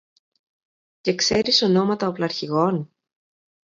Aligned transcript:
Και 1.01 1.15
ξέρεις 1.15 1.61
ονόματα 1.61 2.07
οπλαρχηγών; 2.07 2.91